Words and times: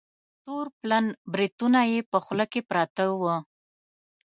تور 0.43 0.65
پلن 0.79 1.05
بریتونه 1.31 1.79
یې 1.91 1.99
په 2.11 2.17
خوله 2.25 2.45
کې 2.51 2.61
پراته 2.69 3.03
وه. 3.21 3.35